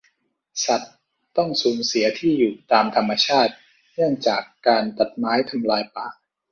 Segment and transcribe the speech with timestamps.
[0.65, 0.93] สัตว์
[1.37, 3.53] ต้องสูญเสียที่อยู่ตามธรรมชาติ
[3.93, 6.07] เนื่องจากการตัดไม้ทำลายป่า